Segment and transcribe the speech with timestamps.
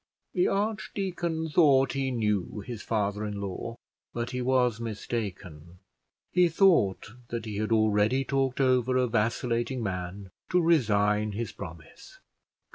[0.33, 3.75] The archdeacon thought he knew his father in law,
[4.13, 5.77] but he was mistaken;
[6.31, 12.17] he thought that he had already talked over a vacillating man to resign his promise.